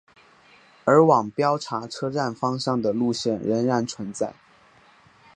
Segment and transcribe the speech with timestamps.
[0.83, 4.33] 而往标茶车站方向的路线仍然存在。